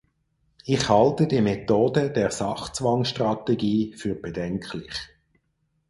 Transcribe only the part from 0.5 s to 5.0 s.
Ich halte die Methode der Sachzwangstrategie für bedenklich.